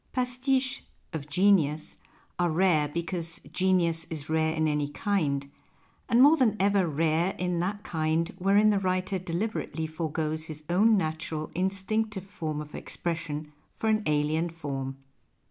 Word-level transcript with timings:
Pastiches" 0.13 0.81
of 1.13 1.29
genius" 1.29 1.97
arc 2.39 2.55
rare 2.55 2.87
because 2.87 3.39
genius 3.53 4.05
is 4.09 4.31
rare 4.31 4.51
in 4.51 4.67
any 4.67 4.87
kind, 4.87 5.47
and 6.09 6.23
more 6.23 6.37
than 6.37 6.57
ever 6.59 6.87
rare 6.87 7.35
in 7.37 7.59
that 7.59 7.83
kind 7.83 8.33
wherein 8.39 8.71
the 8.71 8.79
writer 8.79 9.19
deliberately 9.19 9.85
forgoes 9.85 10.45
his 10.47 10.63
own 10.71 10.97
natural, 10.97 11.51
instinctive 11.53 12.25
form 12.25 12.61
of 12.61 12.73
expression 12.73 13.53
for 13.75 13.89
an 13.89 14.01
alien 14.07 14.49
form. 14.49 14.97